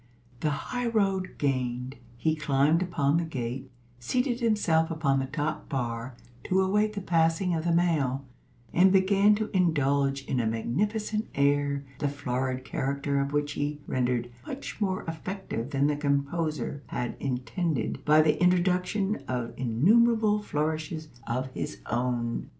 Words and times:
The 0.39 0.49
high 0.49 0.87
road 0.87 1.35
gained, 1.37 1.95
he 2.17 2.35
climbed 2.35 2.81
upon 2.81 3.17
the 3.17 3.23
gate, 3.23 3.69
seated 3.99 4.39
himself 4.39 4.89
upon 4.89 5.19
the 5.19 5.27
top 5.27 5.69
bar 5.69 6.15
to 6.45 6.59
await 6.61 6.93
the 6.93 7.01
passing 7.01 7.53
of 7.53 7.65
the 7.65 7.71
mail, 7.71 8.25
and 8.73 8.91
began 8.91 9.35
to 9.35 9.55
indulge 9.55 10.25
in 10.25 10.39
a 10.39 10.47
magnificent 10.47 11.27
air, 11.35 11.83
the 11.99 12.07
florid 12.09 12.65
character 12.65 13.21
of 13.21 13.31
which 13.31 13.51
he 13.51 13.79
rendered 13.85 14.31
much 14.47 14.81
more 14.81 15.03
effective 15.03 15.69
than 15.69 15.85
the 15.85 15.95
composer 15.95 16.81
had 16.87 17.15
intended 17.19 18.03
by 18.03 18.23
the 18.23 18.41
introduction 18.41 19.23
of 19.27 19.53
innumerable 19.55 20.41
flourishes 20.41 21.09
of 21.27 21.51
his 21.51 21.79
own. 21.91 22.49